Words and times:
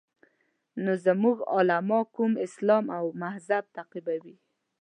نو 0.83 0.91
زموږ 1.05 1.37
علما 1.55 1.99
کوم 2.15 2.33
اسلام 2.47 2.85
او 2.97 3.05
مذهب 3.21 3.63
تعقیبوي. 3.75 4.35